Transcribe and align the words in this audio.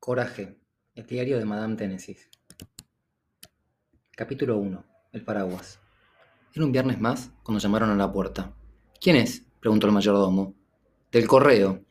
Coraje, 0.00 0.56
el 0.94 1.06
diario 1.06 1.38
de 1.38 1.44
Madame 1.44 1.76
Tennessee. 1.76 2.16
Capítulo 4.12 4.56
1. 4.56 4.82
El 5.12 5.22
paraguas. 5.22 5.78
Era 6.54 6.64
un 6.64 6.72
viernes 6.72 6.98
más 6.98 7.32
cuando 7.42 7.60
llamaron 7.60 7.90
a 7.90 7.96
la 7.96 8.10
puerta. 8.10 8.56
¿Quién 8.98 9.16
es? 9.16 9.44
preguntó 9.60 9.86
el 9.86 9.92
mayordomo. 9.92 10.54
Del 11.12 11.26
correo. 11.28 11.84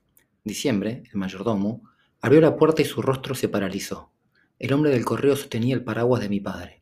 Diciembre, 0.43 1.03
el 1.05 1.19
mayordomo, 1.19 1.83
abrió 2.19 2.41
la 2.41 2.55
puerta 2.55 2.81
y 2.81 2.85
su 2.85 3.03
rostro 3.03 3.35
se 3.35 3.47
paralizó. 3.47 4.11
El 4.57 4.73
hombre 4.73 4.89
del 4.89 5.05
correo 5.05 5.35
sostenía 5.35 5.75
el 5.75 5.83
paraguas 5.83 6.21
de 6.21 6.29
mi 6.29 6.39
padre. 6.39 6.81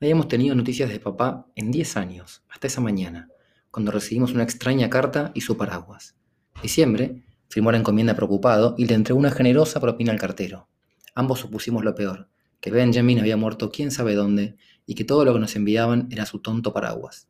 No 0.00 0.04
habíamos 0.04 0.28
tenido 0.28 0.54
noticias 0.54 0.90
de 0.90 1.00
papá 1.00 1.46
en 1.56 1.70
diez 1.70 1.96
años, 1.96 2.44
hasta 2.50 2.66
esa 2.66 2.82
mañana, 2.82 3.30
cuando 3.70 3.90
recibimos 3.90 4.34
una 4.34 4.42
extraña 4.42 4.90
carta 4.90 5.32
y 5.32 5.40
su 5.40 5.56
paraguas. 5.56 6.14
Diciembre 6.60 7.22
Firmó 7.52 7.70
la 7.70 7.76
encomienda 7.76 8.14
preocupado 8.14 8.74
y 8.78 8.86
le 8.86 8.94
entregó 8.94 9.18
una 9.18 9.30
generosa 9.30 9.78
propina 9.78 10.10
al 10.10 10.18
cartero. 10.18 10.70
Ambos 11.14 11.40
supusimos 11.40 11.84
lo 11.84 11.94
peor, 11.94 12.30
que 12.60 12.70
Benjamin 12.70 13.18
había 13.18 13.36
muerto 13.36 13.70
quién 13.70 13.90
sabe 13.90 14.14
dónde 14.14 14.56
y 14.86 14.94
que 14.94 15.04
todo 15.04 15.26
lo 15.26 15.34
que 15.34 15.38
nos 15.38 15.54
enviaban 15.54 16.08
era 16.10 16.24
su 16.24 16.38
tonto 16.38 16.72
paraguas. 16.72 17.28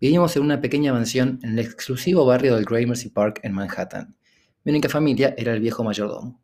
Vivíamos 0.00 0.34
en 0.36 0.44
una 0.44 0.62
pequeña 0.62 0.94
mansión 0.94 1.40
en 1.42 1.50
el 1.50 1.58
exclusivo 1.58 2.24
barrio 2.24 2.54
del 2.54 2.64
Gramercy 2.64 3.10
Park 3.10 3.40
en 3.42 3.52
Manhattan. 3.52 4.16
Mi 4.64 4.70
única 4.70 4.88
familia 4.88 5.34
era 5.36 5.52
el 5.52 5.60
viejo 5.60 5.84
mayordomo. 5.84 6.40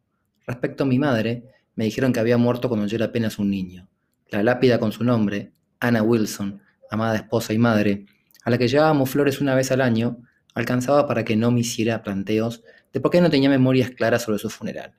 Respecto 0.47 0.85
a 0.85 0.87
mi 0.87 0.99
madre, 0.99 1.45
me 1.77 1.87
dijeron 1.87 2.13
que 2.13 2.21
había 2.21 2.37
muerto 2.37 2.69
cuando 2.69 2.87
yo 2.87 2.97
era 2.97 3.07
apenas 3.07 3.39
un 3.39 3.49
niño. 3.49 3.89
La 4.29 4.43
lápida 4.43 4.79
con 4.79 4.93
su 4.93 5.05
nombre, 5.05 5.55
Anna 5.81 6.03
Wilson, 6.03 6.61
amada 6.91 7.17
esposa 7.17 7.55
y 7.55 7.59
madre, 7.59 8.05
a 8.45 8.51
la 8.51 8.59
que 8.59 8.69
llevábamos 8.69 9.09
flores 9.09 9.41
una 9.41 9.55
vez 9.55 9.73
al 9.73 9.81
año, 9.81 10.19
alcanzaba 10.55 11.07
para 11.07 11.25
que 11.25 11.37
no 11.37 11.51
me 11.51 11.61
hiciera 11.61 12.03
planteos 12.03 12.63
de 12.93 13.01
por 13.01 13.11
qué 13.11 13.21
no 13.21 13.31
tenía 13.31 13.49
memorias 13.49 13.91
claras 13.91 14.23
sobre 14.23 14.39
su 14.39 14.51
funeral. 14.51 14.95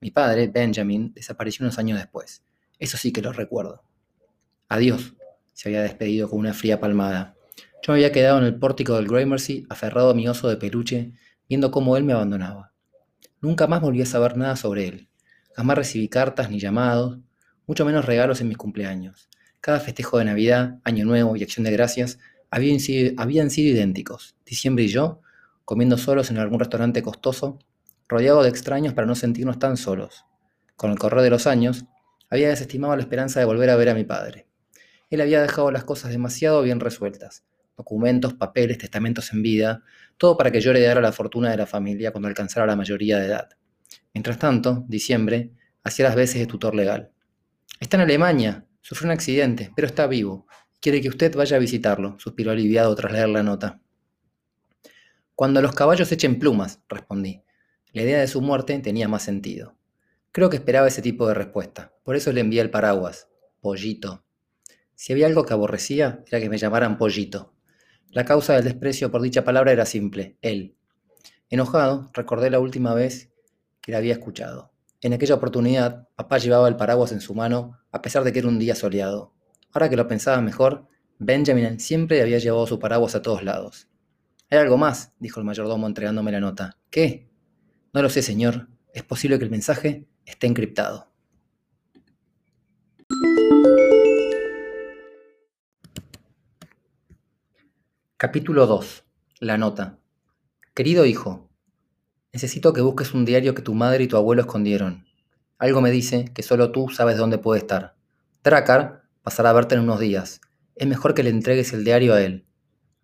Mi 0.00 0.10
padre, 0.10 0.48
Benjamin, 0.48 1.12
desapareció 1.14 1.64
unos 1.64 1.78
años 1.78 1.98
después. 1.98 2.42
Eso 2.78 2.96
sí 2.96 3.12
que 3.12 3.22
lo 3.22 3.32
recuerdo. 3.32 3.82
Adiós, 4.68 5.14
se 5.52 5.68
había 5.68 5.82
despedido 5.82 6.28
con 6.28 6.38
una 6.38 6.54
fría 6.54 6.78
palmada. 6.78 7.34
Yo 7.82 7.92
me 7.92 7.98
había 7.98 8.12
quedado 8.12 8.38
en 8.38 8.44
el 8.44 8.58
pórtico 8.58 8.94
del 8.96 9.08
Gramercy, 9.08 9.66
aferrado 9.68 10.10
a 10.10 10.14
mi 10.14 10.28
oso 10.28 10.48
de 10.48 10.56
peluche, 10.56 11.12
viendo 11.48 11.70
cómo 11.70 11.96
él 11.96 12.04
me 12.04 12.12
abandonaba. 12.12 12.72
Nunca 13.40 13.66
más 13.66 13.80
volví 13.80 14.02
a 14.02 14.06
saber 14.06 14.36
nada 14.36 14.56
sobre 14.56 14.88
él. 14.88 15.08
Jamás 15.54 15.78
recibí 15.78 16.08
cartas 16.08 16.50
ni 16.50 16.60
llamados, 16.60 17.18
mucho 17.66 17.84
menos 17.84 18.04
regalos 18.04 18.40
en 18.40 18.48
mis 18.48 18.56
cumpleaños. 18.56 19.28
Cada 19.60 19.80
festejo 19.80 20.18
de 20.18 20.24
Navidad, 20.24 20.78
Año 20.84 21.04
Nuevo 21.04 21.36
y 21.36 21.42
Acción 21.42 21.64
de 21.64 21.72
Gracias 21.72 22.18
habían 22.50 22.80
sido, 22.80 23.12
habían 23.16 23.50
sido 23.50 23.74
idénticos. 23.74 24.36
Diciembre 24.46 24.84
y 24.84 24.88
yo 24.88 25.20
comiendo 25.68 25.98
solos 25.98 26.30
en 26.30 26.38
algún 26.38 26.60
restaurante 26.60 27.02
costoso, 27.02 27.58
rodeado 28.08 28.42
de 28.42 28.48
extraños 28.48 28.94
para 28.94 29.06
no 29.06 29.14
sentirnos 29.14 29.58
tan 29.58 29.76
solos. 29.76 30.24
Con 30.76 30.90
el 30.90 30.98
correr 30.98 31.20
de 31.20 31.28
los 31.28 31.46
años, 31.46 31.84
había 32.30 32.48
desestimado 32.48 32.96
la 32.96 33.02
esperanza 33.02 33.38
de 33.38 33.44
volver 33.44 33.68
a 33.68 33.76
ver 33.76 33.90
a 33.90 33.94
mi 33.94 34.04
padre. 34.04 34.46
Él 35.10 35.20
había 35.20 35.42
dejado 35.42 35.70
las 35.70 35.84
cosas 35.84 36.10
demasiado 36.10 36.62
bien 36.62 36.80
resueltas. 36.80 37.44
Documentos, 37.76 38.32
papeles, 38.32 38.78
testamentos 38.78 39.30
en 39.34 39.42
vida, 39.42 39.82
todo 40.16 40.38
para 40.38 40.50
que 40.50 40.62
yo 40.62 40.70
heredara 40.70 41.02
la 41.02 41.12
fortuna 41.12 41.50
de 41.50 41.58
la 41.58 41.66
familia 41.66 42.12
cuando 42.12 42.28
alcanzara 42.28 42.64
la 42.64 42.74
mayoría 42.74 43.18
de 43.18 43.26
edad. 43.26 43.50
Mientras 44.14 44.38
tanto, 44.38 44.86
diciembre, 44.88 45.50
hacía 45.84 46.06
las 46.06 46.16
veces 46.16 46.40
de 46.40 46.46
tutor 46.46 46.74
legal. 46.74 47.10
Está 47.78 47.98
en 47.98 48.04
Alemania, 48.04 48.64
sufrió 48.80 49.08
un 49.08 49.12
accidente, 49.12 49.70
pero 49.76 49.86
está 49.86 50.06
vivo. 50.06 50.46
Quiere 50.80 51.02
que 51.02 51.10
usted 51.10 51.36
vaya 51.36 51.58
a 51.58 51.60
visitarlo, 51.60 52.18
suspiró 52.18 52.52
aliviado 52.52 52.94
tras 52.94 53.12
leer 53.12 53.28
la 53.28 53.42
nota. 53.42 53.82
Cuando 55.38 55.62
los 55.62 55.72
caballos 55.72 56.10
echen 56.10 56.40
plumas, 56.40 56.80
respondí. 56.88 57.44
La 57.92 58.02
idea 58.02 58.18
de 58.18 58.26
su 58.26 58.40
muerte 58.40 58.76
tenía 58.80 59.06
más 59.06 59.22
sentido. 59.22 59.76
Creo 60.32 60.50
que 60.50 60.56
esperaba 60.56 60.88
ese 60.88 61.00
tipo 61.00 61.28
de 61.28 61.34
respuesta. 61.34 61.94
Por 62.02 62.16
eso 62.16 62.32
le 62.32 62.40
envié 62.40 62.60
el 62.60 62.72
paraguas. 62.72 63.28
Pollito. 63.60 64.24
Si 64.96 65.12
había 65.12 65.28
algo 65.28 65.44
que 65.44 65.52
aborrecía, 65.52 66.24
era 66.26 66.40
que 66.40 66.50
me 66.50 66.58
llamaran 66.58 66.98
pollito. 66.98 67.54
La 68.10 68.24
causa 68.24 68.54
del 68.54 68.64
desprecio 68.64 69.12
por 69.12 69.22
dicha 69.22 69.44
palabra 69.44 69.70
era 69.70 69.86
simple, 69.86 70.36
él. 70.42 70.74
Enojado, 71.50 72.10
recordé 72.14 72.50
la 72.50 72.58
última 72.58 72.92
vez 72.94 73.30
que 73.80 73.92
la 73.92 73.98
había 73.98 74.14
escuchado. 74.14 74.72
En 75.02 75.12
aquella 75.12 75.36
oportunidad, 75.36 76.08
papá 76.16 76.38
llevaba 76.38 76.66
el 76.66 76.74
paraguas 76.74 77.12
en 77.12 77.20
su 77.20 77.36
mano, 77.36 77.78
a 77.92 78.02
pesar 78.02 78.24
de 78.24 78.32
que 78.32 78.40
era 78.40 78.48
un 78.48 78.58
día 78.58 78.74
soleado. 78.74 79.34
Ahora 79.72 79.88
que 79.88 79.96
lo 79.96 80.08
pensaba 80.08 80.40
mejor, 80.40 80.88
Benjamin 81.20 81.78
siempre 81.78 82.22
había 82.22 82.38
llevado 82.38 82.66
su 82.66 82.80
paraguas 82.80 83.14
a 83.14 83.22
todos 83.22 83.44
lados. 83.44 83.88
Hay 84.50 84.56
algo 84.58 84.78
más, 84.78 85.12
dijo 85.18 85.40
el 85.40 85.46
mayordomo 85.46 85.86
entregándome 85.86 86.32
la 86.32 86.40
nota. 86.40 86.78
¿Qué? 86.88 87.28
No 87.92 88.00
lo 88.00 88.08
sé, 88.08 88.22
señor. 88.22 88.68
Es 88.94 89.02
posible 89.02 89.38
que 89.38 89.44
el 89.44 89.50
mensaje 89.50 90.06
esté 90.24 90.46
encriptado. 90.46 91.12
Capítulo 98.16 98.66
2. 98.66 99.04
La 99.40 99.58
nota. 99.58 99.98
Querido 100.72 101.04
hijo, 101.04 101.50
necesito 102.32 102.72
que 102.72 102.80
busques 102.80 103.12
un 103.12 103.26
diario 103.26 103.54
que 103.54 103.60
tu 103.60 103.74
madre 103.74 104.04
y 104.04 104.08
tu 104.08 104.16
abuelo 104.16 104.40
escondieron. 104.40 105.04
Algo 105.58 105.82
me 105.82 105.90
dice 105.90 106.32
que 106.32 106.42
solo 106.42 106.72
tú 106.72 106.88
sabes 106.88 107.18
dónde 107.18 107.36
puede 107.36 107.60
estar. 107.60 107.96
Dracar 108.42 109.02
pasará 109.22 109.50
a 109.50 109.52
verte 109.52 109.74
en 109.74 109.82
unos 109.82 110.00
días. 110.00 110.40
Es 110.74 110.86
mejor 110.88 111.12
que 111.12 111.22
le 111.22 111.30
entregues 111.30 111.74
el 111.74 111.84
diario 111.84 112.14
a 112.14 112.22
él. 112.22 112.46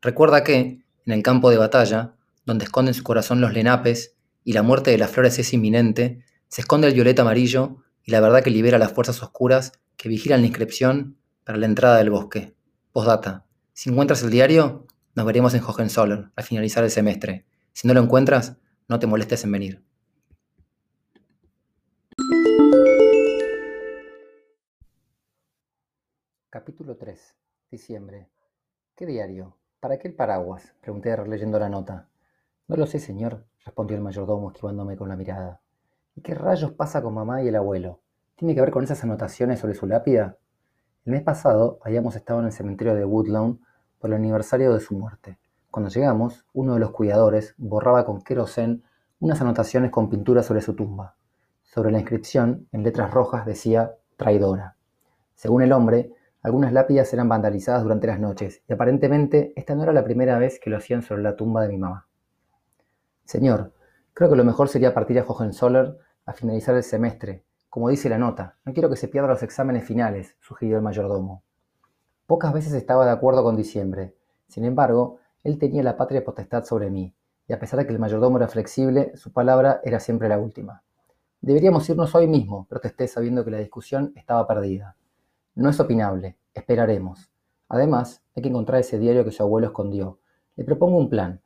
Recuerda 0.01 0.43
que, 0.43 0.84
en 1.07 1.13
el 1.13 1.23
campo 1.23 1.51
de 1.51 1.59
batalla, 1.59 2.15
donde 2.45 2.65
esconden 2.65 2.95
su 2.95 3.03
corazón 3.03 3.41
los 3.41 3.53
lenapes 3.53 4.15
y 4.43 4.53
la 4.53 4.63
muerte 4.63 4.91
de 4.91 4.99
las 4.99 5.11
flores 5.11 5.39
es 5.39 5.53
inminente, 5.53 6.25
se 6.49 6.61
esconde 6.61 6.89
el 6.89 6.95
violeta 6.95 7.23
amarillo 7.23 7.83
y 8.05 8.13
la 8.13 8.21
verdad 8.21 8.43
que 8.43 8.51
libera 8.51 8.79
las 8.79 8.93
fuerzas 8.93 9.23
oscuras 9.23 9.73
que 9.97 10.09
vigilan 10.09 10.41
la 10.41 10.47
inscripción 10.47 11.17
para 11.45 11.59
la 11.59 11.67
entrada 11.67 11.99
del 11.99 12.11
bosque. 12.11 12.55
Postdata. 12.93 13.47
Si 13.73 13.91
encuentras 13.91 14.23
el 14.23 14.31
diario, 14.31 14.87
nos 15.15 15.27
veremos 15.27 15.55
en 15.55 15.63
Hohenzollern 15.63 16.33
al 16.37 16.45
finalizar 16.45 16.85
el 16.85 16.91
semestre. 16.91 17.47
Si 17.73 17.89
no 17.89 17.95
lo 17.95 18.01
encuentras, 18.01 18.57
no 18.89 18.99
te 18.99 19.07
molestes 19.07 19.45
en 19.45 19.53
venir. 19.53 19.85
Capítulo 26.51 26.97
3. 26.97 27.35
Diciembre. 27.71 28.29
¿Qué 28.95 29.07
diario? 29.07 29.57
¿Para 29.85 29.99
qué 29.99 30.09
el 30.09 30.15
paraguas? 30.15 30.73
Pregunté 30.81 31.15
releyendo 31.15 31.59
la 31.59 31.69
nota. 31.69 32.09
No 32.69 32.77
lo 32.77 32.87
sé, 32.87 32.99
señor, 32.99 33.45
respondió 33.67 33.95
el 33.95 34.03
mayordomo 34.03 34.51
esquivándome 34.51 34.97
con 34.97 35.11
la 35.11 35.15
mirada. 35.15 35.61
¿Y 36.17 36.23
qué 36.23 36.35
rayos 36.35 36.73
pasa 36.73 37.03
con 37.03 37.13
mamá 37.13 37.43
y 37.43 37.49
el 37.49 37.57
abuelo? 37.57 38.01
¿Tiene 38.35 38.55
que 38.55 38.63
ver 38.63 38.71
con 38.71 38.83
esas 38.83 39.05
anotaciones 39.05 39.61
sobre 39.61 39.75
su 39.75 39.87
lápida? 39.87 40.39
El 41.05 41.13
mes 41.13 41.23
pasado 41.23 41.81
habíamos 41.85 42.17
estado 42.17 42.41
en 42.41 42.47
el 42.47 42.53
cementerio 42.53 42.95
de 42.95 43.05
Woodlawn 43.05 43.61
por 43.99 44.09
el 44.09 44.17
aniversario 44.17 44.73
de 44.73 44.81
su 44.81 44.97
muerte. 44.97 45.37
Cuando 45.71 45.91
llegamos, 45.91 46.47
uno 46.55 46.73
de 46.73 46.81
los 46.81 46.93
cuidadores 46.93 47.55
borraba 47.59 48.07
con 48.07 48.23
querosén 48.23 48.85
unas 49.21 49.43
anotaciones 49.43 49.91
con 49.91 50.09
pintura 50.09 50.43
sobre 50.43 50.63
su 50.63 50.75
tumba. 50.75 51.17
Sobre 51.63 51.93
la 51.93 51.99
inscripción, 51.99 52.69
en 52.73 52.85
letras 52.85 53.13
rojas, 53.13 53.45
decía 53.45 53.93
traidora. 54.17 54.77
Según 55.35 55.61
el 55.61 55.75
hombre, 55.75 56.15
algunas 56.45 56.75
lápidas 56.75 57.11
eran 57.15 57.27
vandalizadas 57.27 57.83
durante 57.83 58.07
las 58.07 58.21
noches, 58.21 58.63
y 58.69 58.75
aparentemente 58.75 59.55
esta 59.57 59.75
no 59.75 59.83
era 59.83 59.95
la 59.95 60.05
primera 60.05 60.39
vez 60.39 60.61
que 60.61 60.69
lo 60.69 60.77
hacían 60.77 61.01
sobre 61.01 61.23
la 61.23 61.37
tumba 61.37 61.63
de 61.63 61.71
mi 61.71 61.79
mamá. 61.79 62.07
Señor, 63.25 63.73
creo 64.13 64.29
que 64.29 64.37
lo 64.37 64.45
mejor 64.45 64.69
sería 64.69 64.93
partir 64.93 65.19
a 65.19 65.25
Hohenzollern 65.25 65.97
a 66.27 66.35
finalizar 66.35 66.75
el 66.75 66.83
semestre. 66.83 67.45
Como 67.71 67.89
dice 67.89 68.11
la 68.11 68.19
nota, 68.19 68.59
no 68.67 68.75
quiero 68.75 68.91
que 68.91 68.97
se 68.97 69.09
pierdan 69.09 69.31
los 69.31 69.43
exámenes 69.43 69.85
finales, 69.85 70.37
sugirió 70.39 70.77
el 70.77 70.83
mayordomo. 70.83 71.43
Pocas 72.27 72.53
veces 72.53 72.75
estaba 72.75 73.07
de 73.07 73.13
acuerdo 73.13 73.43
con 73.43 73.57
diciembre. 73.57 74.15
Sin 74.47 74.67
embargo, 74.67 75.21
él 75.45 75.59
tenía 75.59 75.83
la 75.83 75.97
patria 75.97 76.27
potestad 76.27 76.65
sobre 76.65 76.91
mí, 76.91 77.15
y 77.49 77.55
a 77.55 77.59
pesar 77.59 77.79
de 77.79 77.87
que 77.87 77.95
el 77.95 77.99
mayordomo 77.99 78.37
era 78.37 78.49
flexible, 78.49 79.17
su 79.17 79.33
palabra 79.33 79.81
era 79.83 79.99
siempre 79.99 80.29
la 80.29 80.39
última. 80.39 80.83
Deberíamos 81.41 81.89
irnos 81.89 82.15
hoy 82.15 82.27
mismo, 82.27 82.67
protesté 82.69 83.09
sabiendo 83.09 83.47
que 83.47 83.51
la 83.51 83.59
discusión 83.59 84.13
estaba 84.15 84.47
perdida. 84.47 84.95
No 85.57 85.71
es 85.71 85.79
opinable. 85.79 86.37
Esperaremos. 86.53 87.31
Además, 87.69 88.25
hay 88.35 88.43
que 88.43 88.49
encontrar 88.49 88.81
ese 88.81 88.99
diario 88.99 89.25
que 89.25 89.31
su 89.31 89.41
abuelo 89.41 89.69
escondió. 89.69 90.19
Le 90.57 90.65
propongo 90.65 90.99
un 90.99 91.09
plan. 91.09 91.41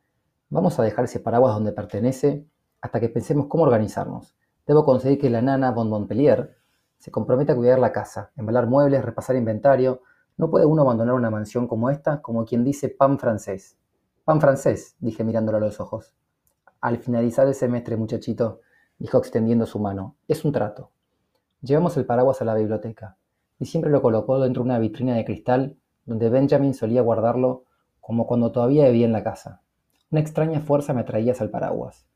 Vamos 0.48 0.78
a 0.78 0.82
dejar 0.82 1.04
ese 1.04 1.20
paraguas 1.20 1.52
donde 1.52 1.72
pertenece 1.72 2.46
hasta 2.80 3.00
que 3.00 3.10
pensemos 3.10 3.48
cómo 3.48 3.64
organizarnos. 3.64 4.34
Debo 4.66 4.86
conseguir 4.86 5.18
que 5.18 5.28
la 5.28 5.42
nana 5.42 5.72
Bon 5.72 5.90
Montpellier 5.90 6.56
se 6.96 7.10
comprometa 7.10 7.52
a 7.52 7.56
cuidar 7.56 7.78
la 7.78 7.92
casa, 7.92 8.32
embalar 8.34 8.66
muebles, 8.66 9.04
repasar 9.04 9.36
inventario. 9.36 10.00
No 10.38 10.48
puede 10.48 10.64
uno 10.64 10.82
abandonar 10.82 11.14
una 11.14 11.28
mansión 11.28 11.68
como 11.68 11.90
esta, 11.90 12.22
como 12.22 12.46
quien 12.46 12.64
dice 12.64 12.88
pan 12.88 13.18
francés. 13.18 13.76
Pan 14.24 14.40
francés, 14.40 14.96
dije 15.00 15.22
mirándolo 15.22 15.58
a 15.58 15.60
los 15.60 15.80
ojos. 15.80 16.14
Al 16.80 16.96
finalizar 16.96 17.46
el 17.46 17.54
semestre, 17.54 17.98
muchachito, 17.98 18.62
dijo 18.98 19.18
extendiendo 19.18 19.66
su 19.66 19.78
mano. 19.78 20.16
Es 20.28 20.46
un 20.46 20.52
trato. 20.52 20.92
Llevamos 21.60 21.94
el 21.98 22.06
paraguas 22.06 22.40
a 22.40 22.46
la 22.46 22.54
biblioteca 22.54 23.18
y 23.58 23.66
siempre 23.66 23.90
lo 23.90 24.02
colocó 24.02 24.40
dentro 24.40 24.62
de 24.62 24.68
una 24.70 24.78
vitrina 24.78 25.14
de 25.14 25.24
cristal 25.24 25.76
donde 26.04 26.30
Benjamin 26.30 26.74
solía 26.74 27.02
guardarlo 27.02 27.64
como 28.00 28.26
cuando 28.26 28.50
todavía 28.50 28.86
vivía 28.88 29.06
en 29.06 29.12
la 29.12 29.22
casa. 29.22 29.62
Una 30.10 30.20
extraña 30.20 30.60
fuerza 30.60 30.94
me 30.94 31.02
atraía 31.02 31.32
hacia 31.32 31.44
el 31.44 31.50
paraguas. 31.50 32.06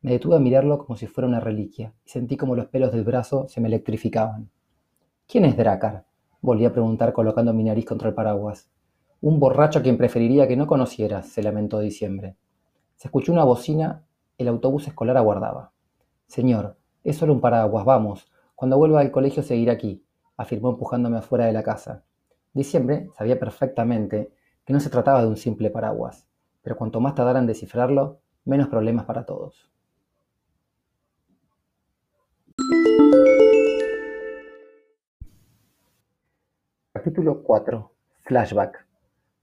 Me 0.00 0.12
detuve 0.12 0.36
a 0.36 0.40
mirarlo 0.40 0.78
como 0.78 0.96
si 0.96 1.06
fuera 1.06 1.28
una 1.28 1.40
reliquia 1.40 1.92
y 2.04 2.08
sentí 2.08 2.36
como 2.36 2.56
los 2.56 2.66
pelos 2.66 2.92
del 2.92 3.04
brazo 3.04 3.46
se 3.48 3.60
me 3.60 3.68
electrificaban. 3.68 4.50
¿Quién 5.28 5.44
es 5.44 5.56
Dracar? 5.56 6.06
Volví 6.40 6.64
a 6.64 6.72
preguntar 6.72 7.12
colocando 7.12 7.52
mi 7.52 7.62
nariz 7.62 7.84
contra 7.84 8.08
el 8.08 8.14
paraguas. 8.14 8.68
Un 9.20 9.38
borracho 9.38 9.78
a 9.78 9.82
quien 9.82 9.98
preferiría 9.98 10.48
que 10.48 10.56
no 10.56 10.66
conocieras, 10.66 11.28
se 11.28 11.42
lamentó 11.42 11.78
Diciembre. 11.78 12.36
Se 12.96 13.08
escuchó 13.08 13.32
una 13.32 13.44
bocina, 13.44 14.04
el 14.38 14.48
autobús 14.48 14.88
escolar 14.88 15.16
aguardaba. 15.16 15.72
Señor, 16.26 16.76
es 17.04 17.16
solo 17.16 17.32
un 17.32 17.40
paraguas, 17.40 17.84
vamos. 17.84 18.32
Cuando 18.56 18.78
vuelva 18.78 19.00
al 19.00 19.10
colegio 19.10 19.42
seguiré 19.42 19.70
aquí, 19.70 20.02
afirmó 20.36 20.70
empujándome 20.70 21.18
afuera 21.18 21.46
de 21.46 21.52
la 21.52 21.62
casa. 21.62 22.04
Diciembre 22.52 23.08
sabía 23.16 23.38
perfectamente 23.38 24.32
que 24.64 24.72
no 24.72 24.80
se 24.80 24.90
trataba 24.90 25.22
de 25.22 25.28
un 25.28 25.36
simple 25.36 25.70
paraguas, 25.70 26.26
pero 26.62 26.76
cuanto 26.76 27.00
más 27.00 27.14
tardaran 27.14 27.44
en 27.44 27.48
descifrarlo, 27.48 28.20
menos 28.44 28.68
problemas 28.68 29.04
para 29.04 29.24
todos. 29.24 29.70
Capítulo 36.92 37.42
4. 37.42 37.92
Flashback. 38.20 38.86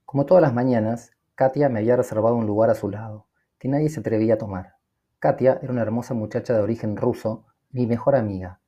Como 0.06 0.24
todas 0.24 0.40
las 0.40 0.54
mañanas, 0.54 1.12
Katia 1.34 1.68
me 1.68 1.80
había 1.80 1.96
reservado 1.96 2.36
un 2.36 2.46
lugar 2.46 2.70
a 2.70 2.74
su 2.74 2.88
lado, 2.88 3.26
que 3.58 3.68
nadie 3.68 3.88
se 3.90 4.00
atrevía 4.00 4.34
a 4.34 4.38
tomar. 4.38 4.76
Katia 5.18 5.58
era 5.62 5.72
una 5.72 5.82
hermosa 5.82 6.14
muchacha 6.14 6.54
de 6.54 6.62
origen 6.62 6.96
ruso 6.96 7.44
mi 7.70 7.86
mejor 7.86 8.16
amiga. 8.16 8.59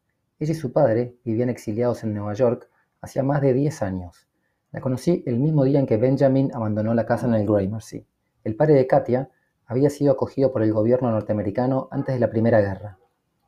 Ella 0.43 0.50
y 0.50 0.56
su 0.56 0.73
padre 0.73 1.15
vivían 1.25 1.50
exiliados 1.50 2.03
en 2.03 2.15
Nueva 2.15 2.35
York 2.35 2.69
hacía 3.00 3.23
más 3.23 3.41
de 3.41 3.53
10 3.53 3.81
años. 3.83 4.27
La 4.73 4.81
conocí 4.81 5.23
el 5.25 5.39
mismo 5.39 5.62
día 5.62 5.79
en 5.79 5.87
que 5.87 5.99
Benjamin 5.99 6.50
abandonó 6.53 6.94
la 6.94 7.06
casa 7.06 7.29
en 7.29 7.35
el 7.35 7.47
Gramercy. 7.47 8.05
El 8.43 8.56
padre 8.56 8.75
de 8.75 8.89
Katia 8.89 9.31
había 9.67 9.89
sido 9.89 10.11
acogido 10.11 10.53
por 10.53 10.65
el 10.65 10.73
gobierno 10.73 11.12
norteamericano 11.12 11.87
antes 11.93 12.17
de 12.17 12.19
la 12.19 12.29
Primera 12.29 12.61
Guerra. 12.61 12.99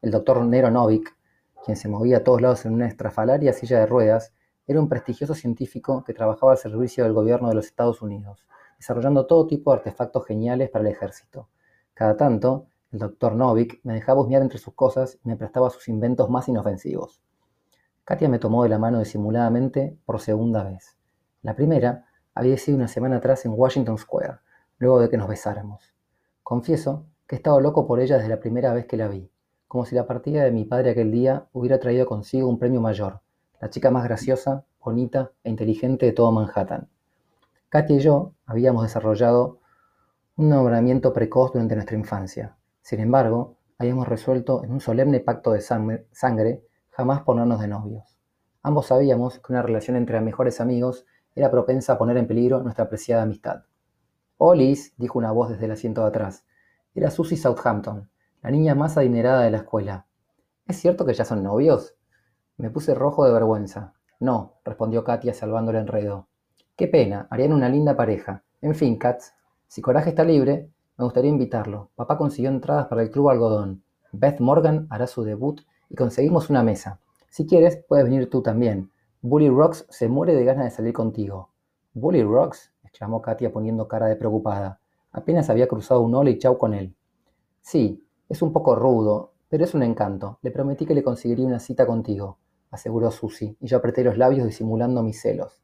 El 0.02 0.12
doctor 0.12 0.44
Nero 0.44 0.70
Novik, 0.70 1.16
quien 1.64 1.76
se 1.76 1.88
movía 1.88 2.18
a 2.18 2.22
todos 2.22 2.40
lados 2.40 2.64
en 2.64 2.74
una 2.74 2.86
estrafalaria 2.86 3.52
silla 3.52 3.80
de 3.80 3.86
ruedas, 3.86 4.32
era 4.64 4.78
un 4.78 4.88
prestigioso 4.88 5.34
científico 5.34 6.04
que 6.04 6.14
trabajaba 6.14 6.52
al 6.52 6.58
servicio 6.58 7.02
del 7.02 7.12
gobierno 7.12 7.48
de 7.48 7.56
los 7.56 7.66
Estados 7.66 8.02
Unidos, 8.02 8.46
desarrollando 8.78 9.26
todo 9.26 9.48
tipo 9.48 9.72
de 9.72 9.78
artefactos 9.78 10.24
geniales 10.26 10.70
para 10.70 10.86
el 10.86 10.92
ejército. 10.94 11.48
Cada 11.92 12.16
tanto, 12.16 12.68
el 12.94 13.00
doctor 13.00 13.34
Novik 13.34 13.80
me 13.82 13.92
dejaba 13.94 14.20
husmear 14.20 14.40
entre 14.40 14.60
sus 14.60 14.72
cosas 14.72 15.18
y 15.24 15.28
me 15.28 15.34
prestaba 15.34 15.68
sus 15.68 15.88
inventos 15.88 16.30
más 16.30 16.48
inofensivos. 16.48 17.20
Katia 18.04 18.28
me 18.28 18.38
tomó 18.38 18.62
de 18.62 18.68
la 18.68 18.78
mano 18.78 19.00
disimuladamente 19.00 19.98
por 20.06 20.20
segunda 20.20 20.62
vez. 20.62 20.96
La 21.42 21.56
primera 21.56 22.06
había 22.36 22.56
sido 22.56 22.76
una 22.76 22.86
semana 22.86 23.16
atrás 23.16 23.44
en 23.46 23.52
Washington 23.56 23.98
Square, 23.98 24.38
luego 24.78 25.00
de 25.00 25.08
que 25.08 25.16
nos 25.16 25.26
besáramos. 25.26 25.92
Confieso 26.44 27.06
que 27.26 27.34
he 27.34 27.38
estado 27.38 27.58
loco 27.58 27.84
por 27.84 27.98
ella 27.98 28.14
desde 28.14 28.28
la 28.28 28.38
primera 28.38 28.72
vez 28.72 28.86
que 28.86 28.96
la 28.96 29.08
vi, 29.08 29.28
como 29.66 29.84
si 29.84 29.96
la 29.96 30.06
partida 30.06 30.44
de 30.44 30.52
mi 30.52 30.64
padre 30.64 30.90
aquel 30.90 31.10
día 31.10 31.48
hubiera 31.52 31.80
traído 31.80 32.06
consigo 32.06 32.48
un 32.48 32.60
premio 32.60 32.80
mayor, 32.80 33.22
la 33.60 33.70
chica 33.70 33.90
más 33.90 34.04
graciosa, 34.04 34.66
bonita 34.80 35.32
e 35.42 35.50
inteligente 35.50 36.06
de 36.06 36.12
todo 36.12 36.30
Manhattan. 36.30 36.88
Katia 37.70 37.96
y 37.96 37.98
yo 37.98 38.34
habíamos 38.46 38.84
desarrollado 38.84 39.58
un 40.36 40.48
nombramiento 40.48 41.12
precoz 41.12 41.52
durante 41.52 41.74
nuestra 41.74 41.96
infancia, 41.96 42.56
sin 42.84 43.00
embargo, 43.00 43.56
habíamos 43.78 44.06
resuelto 44.06 44.62
en 44.62 44.70
un 44.70 44.78
solemne 44.78 45.18
pacto 45.18 45.52
de 45.52 45.62
sangre 45.62 46.66
jamás 46.90 47.22
ponernos 47.22 47.58
de 47.58 47.66
novios. 47.66 48.18
Ambos 48.62 48.88
sabíamos 48.88 49.38
que 49.38 49.54
una 49.54 49.62
relación 49.62 49.96
entre 49.96 50.20
mejores 50.20 50.60
amigos 50.60 51.06
era 51.34 51.50
propensa 51.50 51.94
a 51.94 51.98
poner 51.98 52.18
en 52.18 52.26
peligro 52.26 52.62
nuestra 52.62 52.84
apreciada 52.84 53.22
amistad. 53.22 53.62
Olis, 54.36 54.92
dijo 54.98 55.18
una 55.18 55.32
voz 55.32 55.48
desde 55.48 55.64
el 55.64 55.70
asiento 55.70 56.02
de 56.02 56.08
atrás. 56.08 56.44
Era 56.94 57.10
Susie 57.10 57.38
Southampton, 57.38 58.10
la 58.42 58.50
niña 58.50 58.74
más 58.74 58.98
adinerada 58.98 59.44
de 59.44 59.50
la 59.50 59.58
escuela. 59.58 60.06
¿Es 60.66 60.76
cierto 60.76 61.06
que 61.06 61.14
ya 61.14 61.24
son 61.24 61.42
novios? 61.42 61.96
Me 62.58 62.68
puse 62.68 62.94
rojo 62.94 63.24
de 63.24 63.32
vergüenza. 63.32 63.94
No, 64.20 64.58
respondió 64.62 65.04
Katia 65.04 65.32
salvando 65.32 65.70
el 65.70 65.78
enredo. 65.78 66.28
Qué 66.76 66.86
pena, 66.86 67.28
harían 67.30 67.54
una 67.54 67.70
linda 67.70 67.96
pareja. 67.96 68.44
En 68.60 68.74
fin, 68.74 68.98
Katz, 68.98 69.32
si 69.68 69.80
Coraje 69.80 70.10
está 70.10 70.22
libre, 70.22 70.68
me 70.96 71.04
gustaría 71.04 71.30
invitarlo. 71.30 71.90
Papá 71.96 72.16
consiguió 72.16 72.50
entradas 72.50 72.86
para 72.86 73.02
el 73.02 73.10
Club 73.10 73.30
Algodón. 73.30 73.82
Beth 74.12 74.40
Morgan 74.40 74.86
hará 74.90 75.06
su 75.06 75.24
debut 75.24 75.60
y 75.88 75.96
conseguimos 75.96 76.50
una 76.50 76.62
mesa. 76.62 77.00
Si 77.30 77.46
quieres, 77.46 77.82
puedes 77.88 78.04
venir 78.04 78.30
tú 78.30 78.42
también. 78.42 78.92
Bully 79.20 79.48
Rocks 79.48 79.86
se 79.90 80.08
muere 80.08 80.34
de 80.34 80.44
ganas 80.44 80.64
de 80.66 80.70
salir 80.70 80.92
contigo. 80.92 81.50
¿Bully 81.94 82.22
Rocks? 82.22 82.72
exclamó 82.84 83.20
Katia 83.22 83.52
poniendo 83.52 83.88
cara 83.88 84.06
de 84.06 84.14
preocupada. 84.14 84.80
Apenas 85.10 85.50
había 85.50 85.66
cruzado 85.66 86.00
un 86.02 86.14
hola 86.14 86.30
y 86.30 86.38
chau 86.38 86.58
con 86.58 86.74
él. 86.74 86.94
Sí, 87.60 88.06
es 88.28 88.42
un 88.42 88.52
poco 88.52 88.76
rudo, 88.76 89.32
pero 89.48 89.64
es 89.64 89.74
un 89.74 89.82
encanto. 89.82 90.38
Le 90.42 90.50
prometí 90.50 90.86
que 90.86 90.94
le 90.94 91.02
conseguiría 91.02 91.46
una 91.46 91.58
cita 91.58 91.86
contigo, 91.86 92.38
aseguró 92.70 93.10
Susie, 93.10 93.56
y 93.60 93.66
yo 93.66 93.78
apreté 93.78 94.04
los 94.04 94.16
labios 94.16 94.46
disimulando 94.46 95.02
mis 95.02 95.20
celos. 95.20 95.60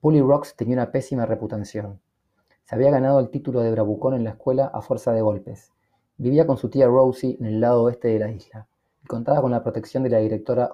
Bully 0.00 0.20
Rocks 0.20 0.56
tenía 0.56 0.74
una 0.74 0.90
pésima 0.90 1.26
reputación. 1.26 2.00
Había 2.72 2.90
ganado 2.90 3.20
el 3.20 3.28
título 3.28 3.60
de 3.60 3.70
bravucón 3.70 4.14
en 4.14 4.24
la 4.24 4.30
escuela 4.30 4.70
a 4.72 4.80
fuerza 4.80 5.12
de 5.12 5.20
golpes. 5.20 5.74
Vivía 6.16 6.46
con 6.46 6.56
su 6.56 6.70
tía 6.70 6.86
Rosie 6.86 7.36
en 7.38 7.44
el 7.44 7.60
lado 7.60 7.82
oeste 7.82 8.08
de 8.08 8.18
la 8.18 8.30
isla 8.30 8.66
y 9.04 9.06
contaba 9.06 9.42
con 9.42 9.50
la 9.50 9.62
protección 9.62 10.02
de 10.02 10.08
la 10.08 10.20
directora 10.20 10.70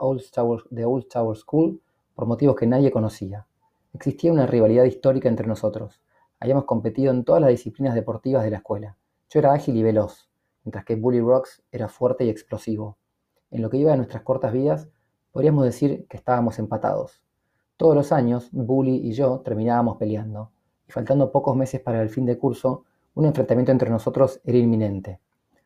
de 0.70 0.84
Old 0.84 1.08
Tower 1.08 1.36
School 1.36 1.82
por 2.14 2.28
motivos 2.28 2.54
que 2.54 2.68
nadie 2.68 2.92
conocía. 2.92 3.48
Existía 3.92 4.32
una 4.32 4.46
rivalidad 4.46 4.84
histórica 4.84 5.28
entre 5.28 5.48
nosotros. 5.48 6.00
Habíamos 6.38 6.66
competido 6.66 7.12
en 7.12 7.24
todas 7.24 7.40
las 7.40 7.50
disciplinas 7.50 7.96
deportivas 7.96 8.44
de 8.44 8.50
la 8.50 8.58
escuela. 8.58 8.96
Yo 9.28 9.40
era 9.40 9.52
ágil 9.52 9.76
y 9.76 9.82
veloz, 9.82 10.30
mientras 10.62 10.84
que 10.84 10.94
Bully 10.94 11.18
Rocks 11.18 11.64
era 11.72 11.88
fuerte 11.88 12.24
y 12.24 12.28
explosivo. 12.28 12.96
En 13.50 13.60
lo 13.60 13.70
que 13.70 13.78
iba 13.78 13.90
de 13.90 13.96
nuestras 13.96 14.22
cortas 14.22 14.52
vidas, 14.52 14.88
podríamos 15.32 15.64
decir 15.64 16.06
que 16.08 16.16
estábamos 16.16 16.60
empatados. 16.60 17.24
Todos 17.76 17.96
los 17.96 18.12
años, 18.12 18.50
Bully 18.52 18.98
y 19.04 19.14
yo 19.14 19.40
terminábamos 19.40 19.96
peleando 19.96 20.52
y 20.88 20.92
faltando 20.92 21.30
pocos 21.30 21.54
meses 21.54 21.80
para 21.80 22.00
el 22.02 22.08
fin 22.08 22.24
de 22.24 22.38
curso, 22.38 22.84
un 23.14 23.26
enfrentamiento 23.26 23.72
entre 23.72 23.90
nosotros 23.90 24.40
era 24.44 24.58
inminente. 24.58 25.20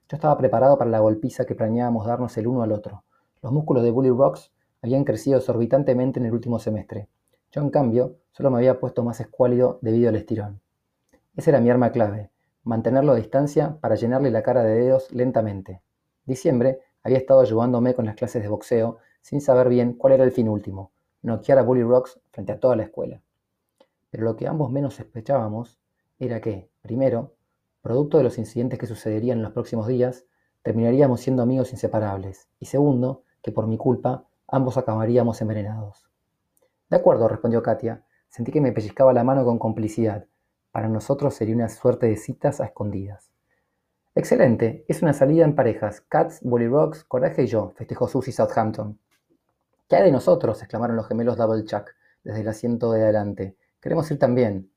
Yo 0.09 0.17
estaba 0.17 0.37
preparado 0.37 0.77
para 0.77 0.91
la 0.91 1.01
golpiza 1.01 1.45
que 1.47 1.55
planeábamos 1.55 2.07
darnos 2.07 2.37
el 2.37 2.47
uno 2.47 2.63
al 2.63 2.73
otro. 2.73 3.05
Los 3.41 3.53
músculos 3.53 3.83
de 3.83 3.91
Bully 3.91 4.11
Rocks 4.11 4.53
habían 4.83 5.05
crecido 5.05 5.39
exorbitantemente 5.39 6.19
en 6.19 6.27
el 6.27 6.33
último 6.33 6.59
semestre. 6.59 7.09
Yo, 7.51 7.61
en 7.61 7.71
cambio, 7.71 8.17
solo 8.33 8.51
me 8.51 8.59
había 8.59 8.81
puesto 8.81 9.05
más 9.05 9.21
escuálido 9.21 9.79
debido 9.81 10.09
al 10.09 10.17
estirón. 10.17 10.61
Esa 11.37 11.51
era 11.51 11.61
mi 11.61 11.71
arma 11.71 11.93
clave, 11.93 12.31
mantenerlo 12.65 13.13
a 13.13 13.17
distancia 13.17 13.79
para 13.81 13.95
llenarle 13.95 14.31
la 14.31 14.43
cara 14.43 14.63
de 14.63 14.75
dedos 14.75 15.13
lentamente. 15.13 15.83
Diciembre 16.25 16.81
había 17.03 17.19
estado 17.19 17.41
ayudándome 17.41 17.95
con 17.95 18.07
las 18.07 18.17
clases 18.17 18.43
de 18.43 18.49
boxeo 18.49 18.99
sin 19.21 19.41
saber 19.41 19.69
bien 19.69 19.95
cuál 19.95 20.15
era 20.15 20.25
el 20.25 20.33
fin 20.33 20.49
último, 20.49 20.91
noquear 21.23 21.59
a 21.59 21.63
Bully 21.63 21.83
Rocks 21.83 22.21
frente 22.31 22.53
a 22.53 22.61
toda 22.61 22.77
la 22.77 22.85
escuela. 22.85 23.23
Pero 24.13 24.25
lo 24.25 24.37
que 24.37 24.47
ambos 24.47 24.71
menos 24.71 24.95
sospechábamos 24.95 25.81
era 26.19 26.41
que, 26.41 26.71
primero, 26.83 27.33
producto 27.81 28.19
de 28.19 28.25
los 28.25 28.37
incidentes 28.39 28.79
que 28.79 28.87
sucederían 28.87 29.39
en 29.39 29.43
los 29.43 29.53
próximos 29.53 29.89
días, 29.89 30.27
terminaríamos 30.63 31.23
siendo 31.23 31.43
amigos 31.43 31.73
inseparables, 31.73 32.47
y 32.61 32.67
segundo, 32.67 33.25
que 33.43 33.53
por 33.53 33.67
mi 33.67 33.79
culpa 33.79 34.27
ambos 34.47 34.77
acabaríamos 34.77 35.41
envenenados. 35.41 36.07
De 36.91 36.99
acuerdo, 36.99 37.27
respondió 37.27 37.63
Katia. 37.63 38.05
Sentí 38.29 38.53
que 38.53 38.61
me 38.61 38.73
pellizcaba 38.73 39.15
la 39.15 39.25
mano 39.25 39.47
con 39.47 39.59
complicidad. 39.59 40.27
Para 40.73 40.89
nosotros 40.89 41.35
sería 41.35 41.55
una 41.55 41.71
suerte 41.71 42.07
de 42.07 42.17
citas 42.17 42.61
a 42.61 42.67
escondidas. 42.67 43.33
Excelente, 44.15 44.85
es 44.89 45.01
una 45.01 45.15
salida 45.15 45.47
en 45.47 45.55
parejas. 45.55 46.03
Cats, 46.03 46.41
Bully 46.43 46.69
Rocks, 46.69 47.03
Coraje 47.05 47.45
y 47.45 47.47
yo, 47.47 47.73
festejó 47.77 48.09
Susie 48.09 48.35
Southampton. 48.35 48.99
¿Qué 49.89 49.97
hay 49.97 50.03
de 50.05 50.13
nosotros? 50.13 50.61
exclamaron 50.61 50.97
los 50.97 51.09
gemelos 51.09 51.39
Double 51.39 51.65
Chuck 51.65 51.91
desde 52.23 52.43
el 52.43 52.49
asiento 52.49 52.93
de 52.93 53.05
adelante. 53.05 53.57
Queremos 53.83 54.09
ir 54.13 54.19
también. 54.21 54.71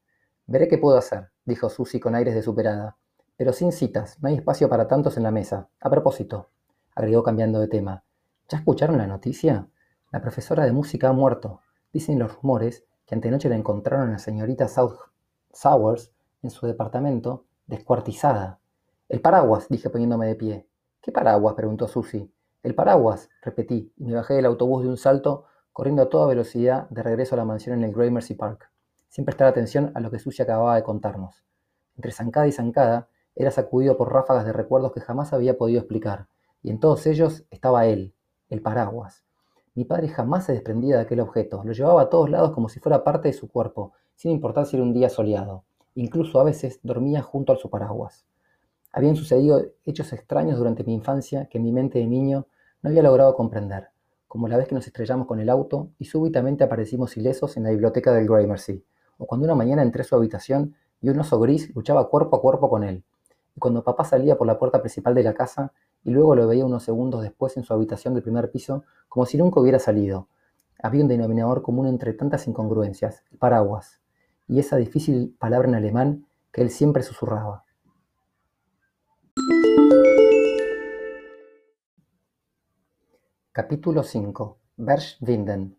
Veré 0.47 0.67
qué 0.67 0.79
puedo 0.79 0.97
hacer, 0.97 1.29
dijo 1.45 1.69
Susie 1.69 1.99
con 1.99 2.15
aires 2.15 2.33
de 2.33 2.41
superada. 2.41 2.97
Pero 3.37 3.53
sin 3.53 3.71
citas, 3.71 4.17
no 4.19 4.29
hay 4.29 4.33
espacio 4.33 4.67
para 4.67 4.87
tantos 4.87 5.15
en 5.15 5.21
la 5.21 5.29
mesa. 5.29 5.69
A 5.79 5.91
propósito, 5.91 6.49
agregó 6.95 7.21
cambiando 7.21 7.59
de 7.59 7.67
tema. 7.67 8.03
¿Ya 8.49 8.57
escucharon 8.57 8.97
la 8.97 9.05
noticia? 9.05 9.67
La 10.11 10.21
profesora 10.21 10.65
de 10.65 10.71
música 10.71 11.09
ha 11.09 11.13
muerto. 11.13 11.61
Dicen 11.93 12.17
los 12.17 12.35
rumores 12.35 12.83
que 13.05 13.13
antenoche 13.13 13.47
la 13.47 13.55
encontraron 13.55 14.09
a 14.09 14.13
la 14.13 14.17
señorita 14.17 14.67
South 14.67 14.97
Sowers 15.53 16.11
en 16.41 16.49
su 16.49 16.65
departamento, 16.65 17.45
descuartizada. 17.67 18.59
El 19.07 19.21
paraguas, 19.21 19.67
dije 19.69 19.91
poniéndome 19.91 20.25
de 20.25 20.35
pie. 20.35 20.67
¿Qué 20.99 21.11
paraguas? 21.11 21.53
preguntó 21.53 21.87
Susie. 21.87 22.31
El 22.63 22.73
paraguas, 22.73 23.29
repetí, 23.43 23.93
y 23.97 24.03
me 24.03 24.15
bajé 24.15 24.33
del 24.33 24.47
autobús 24.47 24.81
de 24.81 24.89
un 24.89 24.97
salto, 24.97 25.45
corriendo 25.73 26.01
a 26.01 26.09
toda 26.09 26.25
velocidad 26.25 26.89
de 26.89 27.03
regreso 27.03 27.35
a 27.35 27.37
la 27.37 27.45
mansión 27.45 27.77
en 27.77 27.83
el 27.83 27.93
Gramercy 27.93 28.33
Park 28.33 28.71
sin 29.15 29.23
prestar 29.23 29.47
atención 29.47 29.93
a 29.93 30.01
lo 30.01 30.11
que 30.11 30.19
Susie 30.19 30.43
acababa 30.43 30.75
de 30.75 30.83
contarnos. 30.83 31.41
Entre 31.95 32.11
zancada 32.11 32.49
y 32.49 32.51
zancada, 32.51 33.07
era 33.33 33.49
sacudido 33.49 33.95
por 33.95 34.11
ráfagas 34.11 34.45
de 34.45 34.51
recuerdos 34.51 34.91
que 34.91 34.99
jamás 34.99 35.31
había 35.31 35.57
podido 35.57 35.79
explicar, 35.79 36.27
y 36.61 36.69
en 36.69 36.81
todos 36.81 37.07
ellos 37.07 37.45
estaba 37.49 37.85
él, 37.85 38.13
el 38.49 38.61
paraguas. 38.61 39.23
Mi 39.73 39.85
padre 39.85 40.09
jamás 40.09 40.43
se 40.43 40.51
desprendía 40.51 40.97
de 40.97 41.03
aquel 41.03 41.21
objeto, 41.21 41.63
lo 41.63 41.71
llevaba 41.71 42.01
a 42.01 42.09
todos 42.09 42.29
lados 42.29 42.51
como 42.51 42.67
si 42.67 42.81
fuera 42.81 43.05
parte 43.05 43.29
de 43.29 43.33
su 43.33 43.47
cuerpo, 43.47 43.93
sin 44.15 44.31
importar 44.31 44.65
si 44.65 44.75
era 44.75 44.83
un 44.83 44.91
día 44.91 45.07
soleado. 45.07 45.63
Incluso 45.93 46.41
a 46.41 46.43
veces 46.43 46.81
dormía 46.83 47.21
junto 47.21 47.53
a 47.53 47.55
su 47.55 47.69
paraguas. 47.69 48.25
Habían 48.91 49.15
sucedido 49.15 49.61
hechos 49.85 50.11
extraños 50.11 50.57
durante 50.57 50.83
mi 50.83 50.93
infancia 50.93 51.45
que 51.45 51.59
mi 51.61 51.71
mente 51.71 51.99
de 51.99 52.07
niño 52.07 52.47
no 52.81 52.89
había 52.89 53.01
logrado 53.01 53.33
comprender, 53.33 53.87
como 54.27 54.49
la 54.49 54.57
vez 54.57 54.67
que 54.67 54.75
nos 54.75 54.87
estrellamos 54.87 55.25
con 55.25 55.39
el 55.39 55.49
auto 55.49 55.91
y 55.99 56.03
súbitamente 56.03 56.65
aparecimos 56.65 57.15
ilesos 57.15 57.55
en 57.55 57.63
la 57.63 57.69
biblioteca 57.69 58.11
del 58.11 58.27
Gramercy, 58.27 58.83
o 59.17 59.25
cuando 59.25 59.45
una 59.45 59.55
mañana 59.55 59.81
entré 59.81 60.01
a 60.01 60.05
su 60.05 60.15
habitación 60.15 60.75
y 61.01 61.09
un 61.09 61.19
oso 61.19 61.39
gris 61.39 61.73
luchaba 61.75 62.09
cuerpo 62.09 62.37
a 62.37 62.41
cuerpo 62.41 62.69
con 62.69 62.83
él, 62.83 63.03
y 63.55 63.59
cuando 63.59 63.83
papá 63.83 64.03
salía 64.03 64.37
por 64.37 64.47
la 64.47 64.59
puerta 64.59 64.81
principal 64.81 65.15
de 65.15 65.23
la 65.23 65.33
casa 65.33 65.71
y 66.03 66.11
luego 66.11 66.35
lo 66.35 66.47
veía 66.47 66.65
unos 66.65 66.83
segundos 66.83 67.21
después 67.21 67.57
en 67.57 67.63
su 67.63 67.73
habitación 67.73 68.13
del 68.13 68.23
primer 68.23 68.51
piso 68.51 68.83
como 69.07 69.25
si 69.25 69.37
nunca 69.37 69.59
hubiera 69.59 69.79
salido. 69.79 70.27
Había 70.81 71.01
un 71.01 71.07
denominador 71.07 71.61
común 71.61 71.87
entre 71.87 72.13
tantas 72.13 72.47
incongruencias, 72.47 73.23
el 73.31 73.37
paraguas, 73.37 74.01
y 74.47 74.59
esa 74.59 74.77
difícil 74.77 75.35
palabra 75.39 75.67
en 75.67 75.75
alemán 75.75 76.25
que 76.51 76.61
él 76.61 76.69
siempre 76.69 77.01
susurraba. 77.01 77.63
Capítulo 83.51 84.03
5. 84.03 84.57
Verschwinden. 84.77 85.77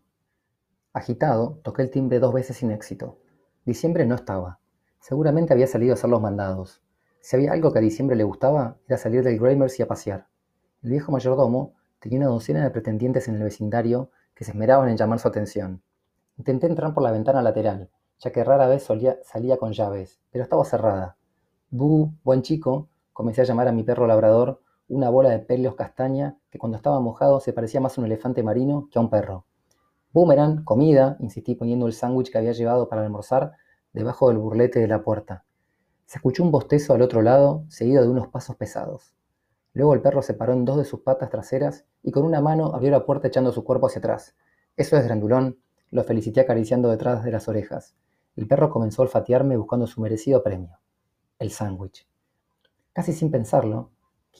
Agitado, 0.93 1.59
toqué 1.63 1.83
el 1.83 1.91
timbre 1.91 2.19
dos 2.19 2.33
veces 2.33 2.57
sin 2.57 2.71
éxito. 2.71 3.19
Diciembre 3.67 4.05
no 4.05 4.15
estaba. 4.15 4.59
Seguramente 5.01 5.51
había 5.51 5.67
salido 5.67 5.91
a 5.91 5.95
hacer 5.95 6.09
los 6.09 6.21
mandados. 6.21 6.81
Si 7.19 7.35
había 7.35 7.51
algo 7.51 7.73
que 7.73 7.79
a 7.79 7.81
Diciembre 7.81 8.15
le 8.15 8.23
gustaba, 8.23 8.77
era 8.87 8.97
salir 8.97 9.25
del 9.25 9.37
Gramercy 9.37 9.83
a 9.83 9.89
pasear. 9.89 10.27
El 10.83 10.91
viejo 10.91 11.11
mayordomo 11.11 11.73
tenía 11.99 12.19
una 12.19 12.29
docena 12.29 12.63
de 12.63 12.69
pretendientes 12.69 13.27
en 13.27 13.35
el 13.35 13.43
vecindario 13.43 14.09
que 14.33 14.45
se 14.45 14.51
esmeraban 14.51 14.87
en 14.87 14.95
llamar 14.95 15.19
su 15.19 15.27
atención. 15.27 15.81
Intenté 16.37 16.67
entrar 16.67 16.93
por 16.93 17.03
la 17.03 17.11
ventana 17.11 17.41
lateral, 17.41 17.89
ya 18.19 18.31
que 18.31 18.41
rara 18.45 18.67
vez 18.67 18.87
salía 19.23 19.57
con 19.57 19.73
llaves, 19.73 20.21
pero 20.31 20.45
estaba 20.45 20.63
cerrada. 20.63 21.17
Bu, 21.69 22.13
buen 22.23 22.43
chico, 22.43 22.87
comencé 23.11 23.41
a 23.41 23.43
llamar 23.43 23.67
a 23.67 23.73
mi 23.73 23.83
perro 23.83 24.07
labrador, 24.07 24.61
una 24.87 25.09
bola 25.09 25.31
de 25.31 25.39
pelos 25.39 25.75
castaña 25.75 26.37
que 26.49 26.57
cuando 26.57 26.77
estaba 26.77 27.01
mojado 27.01 27.41
se 27.41 27.51
parecía 27.51 27.81
más 27.81 27.97
a 27.97 28.01
un 28.01 28.07
elefante 28.07 28.43
marino 28.43 28.87
que 28.89 28.97
a 28.97 29.01
un 29.01 29.09
perro. 29.09 29.43
Boomerang, 30.17 30.63
comida, 30.63 31.15
insistí 31.19 31.53
poniendo 31.53 31.85
el 31.85 31.93
sándwich 31.93 32.31
que 32.31 32.39
había 32.39 32.51
llevado 32.51 32.89
para 32.89 33.03
almorzar 33.03 33.51
debajo 33.93 34.29
del 34.29 34.39
burlete 34.39 34.79
de 34.79 34.87
la 34.87 35.03
puerta. 35.03 35.45
Se 36.07 36.17
escuchó 36.17 36.41
un 36.41 36.49
bostezo 36.49 36.95
al 36.95 37.03
otro 37.03 37.21
lado, 37.21 37.65
seguido 37.67 38.01
de 38.01 38.09
unos 38.09 38.27
pasos 38.27 38.55
pesados. 38.55 39.13
Luego 39.73 39.93
el 39.93 40.01
perro 40.01 40.23
se 40.23 40.33
paró 40.33 40.53
en 40.53 40.65
dos 40.65 40.77
de 40.77 40.85
sus 40.85 41.01
patas 41.01 41.29
traseras 41.29 41.85
y 42.01 42.09
con 42.09 42.25
una 42.25 42.41
mano 42.41 42.73
abrió 42.73 42.89
la 42.89 43.05
puerta 43.05 43.27
echando 43.27 43.51
su 43.51 43.63
cuerpo 43.63 43.85
hacia 43.85 43.99
atrás. 43.99 44.35
Eso 44.75 44.97
es 44.97 45.03
grandulón, 45.03 45.59
lo 45.91 46.03
felicité 46.03 46.39
acariciando 46.39 46.89
detrás 46.89 47.23
de 47.23 47.29
las 47.29 47.47
orejas. 47.47 47.95
El 48.35 48.47
perro 48.47 48.71
comenzó 48.71 49.03
a 49.03 49.05
olfatearme 49.05 49.55
buscando 49.55 49.85
su 49.85 50.01
merecido 50.01 50.41
premio, 50.41 50.79
el 51.37 51.51
sándwich. 51.51 52.07
Casi 52.91 53.13
sin 53.13 53.29
pensarlo, 53.29 53.91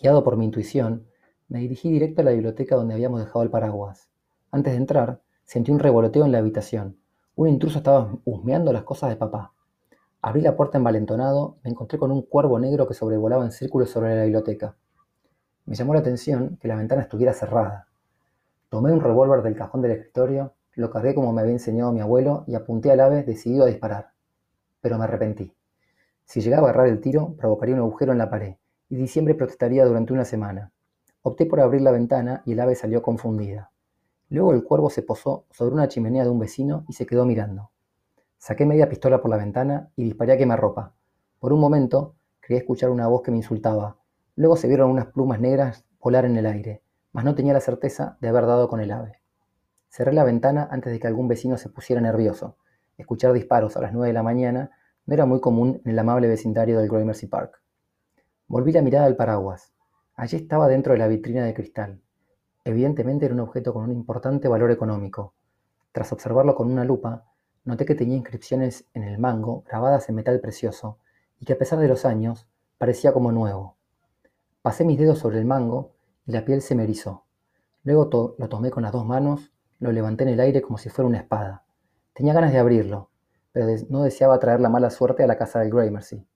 guiado 0.02 0.24
por 0.24 0.38
mi 0.38 0.46
intuición, 0.46 1.06
me 1.48 1.60
dirigí 1.60 1.92
directo 1.92 2.22
a 2.22 2.26
la 2.26 2.32
biblioteca 2.32 2.76
donde 2.76 2.96
habíamos 2.96 3.20
dejado 3.20 3.44
el 3.44 3.52
paraguas. 3.52 4.10
Antes 4.50 4.74
de 4.74 4.78
entrar, 4.78 5.22
sentí 5.48 5.72
un 5.72 5.80
revoloteo 5.80 6.26
en 6.26 6.34
la 6.34 6.40
habitación. 6.40 6.98
Un 7.36 7.48
intruso 7.48 7.78
estaba 7.78 8.14
husmeando 8.26 8.74
las 8.74 8.84
cosas 8.84 9.10
de 9.10 9.16
papá. 9.16 9.54
Abrí 10.22 10.42
la 10.42 10.58
puerta 10.58 10.78
envalentonado, 10.78 11.56
me 11.64 11.72
encontré 11.72 11.98
con 11.98 12.12
un 12.12 12.22
cuervo 12.24 12.60
negro 12.60 12.86
que 12.86 12.94
sobrevolaba 12.94 13.46
en 13.46 13.54
círculos 13.54 13.90
sobre 13.90 14.14
la 14.14 14.24
biblioteca. 14.24 14.76
Me 15.66 15.76
llamó 15.76 15.94
la 15.94 16.02
atención 16.02 16.58
que 16.62 16.68
la 16.68 16.76
ventana 16.76 17.02
estuviera 17.02 17.32
cerrada. 17.32 17.88
Tomé 18.68 18.92
un 18.92 19.00
revólver 19.00 19.42
del 19.42 19.56
cajón 19.56 19.82
del 19.82 19.92
escritorio, 19.92 20.54
lo 20.74 20.92
cargué 20.92 21.16
como 21.16 21.32
me 21.32 21.42
había 21.42 21.54
enseñado 21.54 21.94
mi 21.94 22.02
abuelo 22.02 22.44
y 22.46 22.56
apunté 22.56 22.92
al 22.92 23.00
ave 23.00 23.24
decidido 23.24 23.64
a 23.64 23.68
disparar. 23.68 24.10
Pero 24.82 24.98
me 24.98 25.06
arrepentí. 25.06 25.54
Si 26.26 26.42
llegaba 26.42 26.68
a 26.68 26.72
agarrar 26.72 26.90
el 26.90 27.00
tiro, 27.00 27.36
provocaría 27.38 27.76
un 27.76 27.82
agujero 27.82 28.12
en 28.12 28.18
la 28.18 28.30
pared, 28.30 28.56
y 28.90 28.98
diciembre 28.98 29.34
protestaría 29.34 29.86
durante 29.86 30.12
una 30.12 30.26
semana. 30.26 30.74
Opté 31.22 31.46
por 31.46 31.62
abrir 31.62 31.84
la 31.84 31.92
ventana 31.92 32.42
y 32.46 32.52
el 32.52 32.60
ave 32.60 32.76
salió 32.76 33.02
confundida. 33.02 33.72
Luego 34.30 34.54
el 34.54 34.64
cuervo 34.64 34.90
se 34.90 35.04
posó 35.04 35.46
sobre 35.52 35.74
una 35.74 35.88
chimenea 35.88 36.24
de 36.24 36.30
un 36.30 36.40
vecino 36.40 36.86
y 36.88 36.94
se 36.94 37.06
quedó 37.06 37.26
mirando. 37.26 37.72
Saqué 38.38 38.66
media 38.66 38.90
pistola 38.90 39.22
por 39.22 39.32
la 39.32 39.38
ventana 39.38 39.90
y 39.96 40.04
disparé 40.04 40.34
a 40.34 40.38
quemarropa. 40.38 40.94
Por 41.40 41.54
un 41.54 41.60
momento 41.60 42.16
creí 42.40 42.58
escuchar 42.60 42.90
una 42.90 43.08
voz 43.08 43.22
que 43.22 43.32
me 43.32 43.38
insultaba. 43.38 43.98
Luego 44.36 44.56
se 44.56 44.68
vieron 44.68 44.92
unas 44.92 45.08
plumas 45.08 45.40
negras 45.40 45.86
volar 46.00 46.24
en 46.24 46.38
el 46.38 46.46
aire, 46.46 46.82
mas 47.12 47.26
no 47.26 47.36
tenía 47.36 47.52
la 47.52 47.60
certeza 47.60 48.18
de 48.22 48.30
haber 48.30 48.46
dado 48.46 48.70
con 48.70 48.80
el 48.80 48.92
ave. 48.92 49.20
Cerré 49.90 50.14
la 50.14 50.24
ventana 50.24 50.68
antes 50.72 50.94
de 50.94 51.00
que 51.00 51.08
algún 51.08 51.28
vecino 51.28 51.58
se 51.58 51.68
pusiera 51.68 52.02
nervioso. 52.02 52.56
Escuchar 52.98 53.34
disparos 53.34 53.76
a 53.76 53.82
las 53.82 53.92
nueve 53.92 54.08
de 54.08 54.14
la 54.14 54.24
mañana 54.24 54.72
no 55.06 55.14
era 55.14 55.26
muy 55.26 55.42
común 55.42 55.82
en 55.84 55.92
el 55.92 56.00
amable 56.00 56.30
vecindario 56.30 56.80
del 56.80 56.88
Gramercy 56.88 57.28
Park. 57.28 57.62
Volví 58.48 58.72
la 58.72 58.82
mirada 58.82 59.06
al 59.06 59.18
paraguas. 59.18 59.74
Allí 60.16 60.38
estaba 60.38 60.70
dentro 60.70 60.94
de 60.94 61.00
la 61.00 61.08
vitrina 61.08 61.44
de 61.44 61.54
cristal. 61.54 62.02
Evidentemente 62.68 63.26
era 63.26 63.34
un 63.34 63.40
objeto 63.40 63.74
con 63.74 63.86
un 63.86 63.94
importante 63.94 64.50
valor 64.50 64.72
económico. 64.72 65.34
Tras 65.94 66.12
observarlo 66.12 66.54
con 66.54 66.70
una 66.70 66.84
lupa, 66.84 67.24
Noté 67.64 67.86
que 67.86 67.96
tenía 67.96 68.18
inscripciones 68.18 68.86
en 68.94 69.04
el 69.04 69.20
mango 69.20 69.64
grabadas 69.66 70.10
en 70.10 70.16
metal 70.16 70.42
precioso 70.42 71.00
y 71.40 71.46
que 71.46 71.54
a 71.54 71.58
pesar 71.58 71.80
de 71.80 71.88
los 71.88 72.04
años 72.04 72.46
parecía 72.78 73.14
como 73.14 73.32
nuevo. 73.32 73.78
Pasé 74.62 74.84
mis 74.84 75.00
dedos 75.00 75.20
sobre 75.20 75.40
el 75.40 75.46
mango 75.46 75.94
y 76.26 76.34
la 76.34 76.44
piel 76.44 76.62
se 76.62 76.76
me 76.76 76.84
erizó. 76.84 77.24
Luego 77.84 78.36
lo 78.38 78.50
tomé 78.50 78.70
con 78.70 78.84
las 78.84 78.92
dos 78.92 79.06
manos, 79.06 79.54
lo 79.80 79.94
levanté 79.94 80.24
en 80.24 80.32
el 80.32 80.42
aire 80.42 80.62
como 80.62 80.78
si 80.78 80.90
fuera 80.90 81.08
una 81.08 81.20
espada. 81.20 81.64
Tenía 82.12 82.34
ganas 82.34 82.52
de 82.52 82.60
abrirlo, 82.60 83.12
pero 83.54 83.68
no 83.88 84.04
deseaba 84.04 84.40
traer 84.40 84.60
la 84.60 84.70
mala 84.70 84.90
suerte 84.90 85.24
a 85.24 85.28
la 85.28 85.38
casa 85.38 85.60
del 85.62 85.72
Gramercy. 85.72 86.28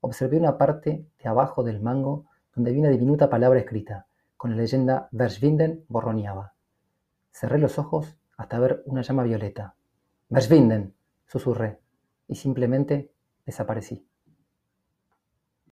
Observé 0.00 0.38
una 0.38 0.58
parte 0.58 1.06
de 1.22 1.28
abajo 1.28 1.62
del 1.62 1.80
mango 1.80 2.24
donde 2.52 2.70
había 2.70 2.82
una 2.82 2.90
diminuta 2.90 3.30
palabra 3.30 3.60
escrita, 3.60 4.07
con 4.38 4.52
la 4.52 4.56
leyenda 4.56 5.08
Verschwinden 5.10 5.84
borroneaba. 5.88 6.54
Cerré 7.30 7.58
los 7.58 7.78
ojos 7.78 8.16
hasta 8.38 8.58
ver 8.58 8.82
una 8.86 9.02
llama 9.02 9.24
violeta. 9.24 9.74
Verschwinden, 10.30 10.94
susurré, 11.26 11.80
y 12.28 12.36
simplemente 12.36 13.12
desaparecí. 13.44 14.07